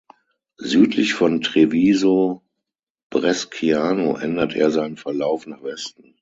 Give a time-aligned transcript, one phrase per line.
[0.57, 2.41] Südlich von Treviso
[3.11, 6.17] Bresciano ändert er seinen Verlauf nach Westen.